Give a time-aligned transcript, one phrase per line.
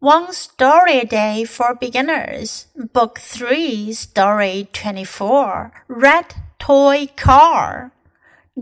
[0.00, 7.90] One Story a Day for Beginners, Book 3, Story 24 Red Toy Car.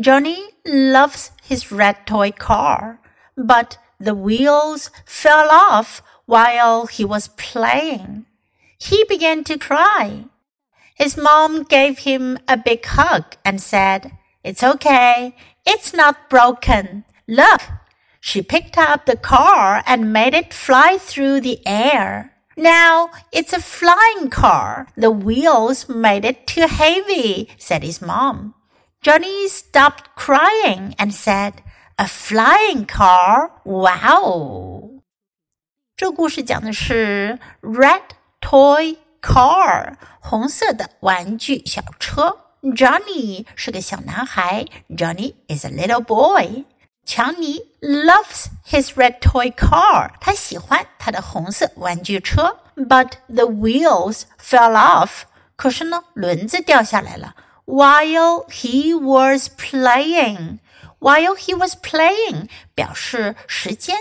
[0.00, 3.00] Johnny loves his red toy car,
[3.36, 8.24] but the wheels fell off while he was playing.
[8.78, 10.24] He began to cry.
[10.94, 14.12] His mom gave him a big hug and said,
[14.42, 17.04] It's okay, it's not broken.
[17.28, 17.60] Look,
[18.25, 22.31] she picked up the car and made it fly through the air.
[22.55, 24.87] Now it's a flying car.
[24.95, 28.53] The wheels made it too heavy, said his mom.
[29.01, 31.63] Johnny stopped crying and said,
[31.97, 33.51] A flying car?
[33.63, 35.01] Wow!
[35.95, 38.01] 这故事讲的是 Red
[38.41, 42.37] Toy Car，红色的玩具小车。
[42.61, 46.65] Johnny 是个小男孩，Johnny is a little boy。
[47.05, 50.11] 强尼 loves his red toy car.
[50.19, 52.57] 他喜欢他的红色玩具车。
[52.75, 55.23] But the wheels fell off.
[55.55, 57.35] 可是呢，轮子掉下来了。
[57.65, 60.59] While he was playing,
[60.99, 63.97] while he was playing 表示时间，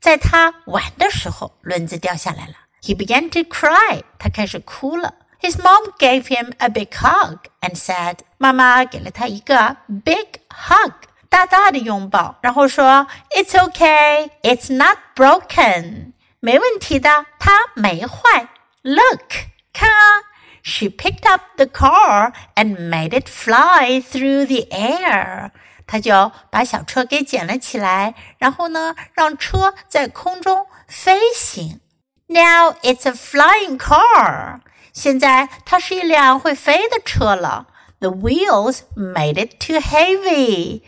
[0.00, 2.54] 在他玩的时候，轮子掉下来了。
[2.82, 4.02] He began to cry.
[4.18, 5.14] 他开始哭了。
[5.40, 10.92] His mom gave him a big hug and said, 妈妈给了他一个 big hug。
[11.34, 13.06] 大大的拥抱，然后说：“
[13.36, 18.48] It's okay, it's not broken，没问题的，它没坏。
[18.82, 19.30] Look，
[19.72, 20.22] 看啊，
[20.62, 25.50] She picked up the car and made it fly through the air。”
[25.86, 31.80] 她就把小车给捡了起来，然后呢，让车在空中飞行。
[32.26, 34.60] Now it's a flying car。
[34.92, 37.66] 现在它是一辆会飞的车了。
[37.98, 40.82] The wheels made it too heavy。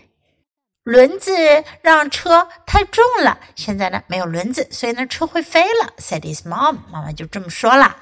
[0.87, 1.33] 轮子
[1.81, 5.93] 让车太重了，现在呢没有轮子，所以呢车会飞了。
[5.99, 7.97] Said his mom，妈妈就这么说了。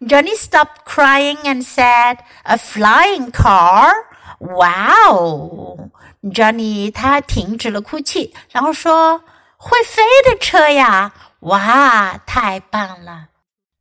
[0.00, 3.90] Johnny stopped crying and said, "A flying car?
[4.38, 5.90] Wow!"
[6.22, 13.28] Johnny 他停止了哭泣，然后说：“会飞的车呀，哇，太棒了。”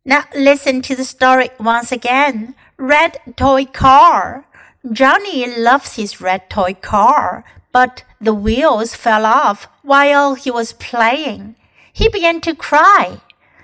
[0.08, 2.54] Now listen to the story once again.
[2.78, 4.44] Red toy car.
[4.91, 11.55] Johnny loves his red toy car, but the wheels fell off while he was playing.
[11.93, 13.21] He began to cry.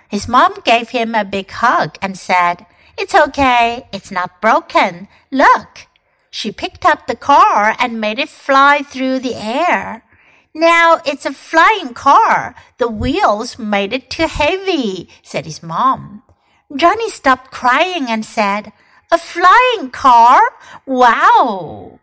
[0.08, 2.66] His mom gave him a big hug and said,
[2.98, 5.08] It's okay, it's not broken.
[5.30, 5.86] Look.
[6.30, 10.04] She picked up the car and made it fly through the air.
[10.52, 12.54] Now it's a flying car.
[12.76, 16.22] The wheels made it too heavy, said his mom.
[16.74, 18.72] Johnny stopped crying and said,
[19.10, 20.40] a flying car?
[20.84, 21.98] Wow!